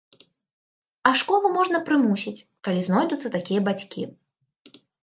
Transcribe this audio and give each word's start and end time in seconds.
А 1.09 1.11
школу 1.21 1.47
можна 1.57 1.83
прымусіць, 1.91 2.43
калі 2.69 2.81
знойдуцца 2.89 3.27
такія 3.39 3.61
бацькі. 3.71 4.01